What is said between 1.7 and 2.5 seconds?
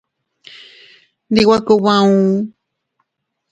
auu.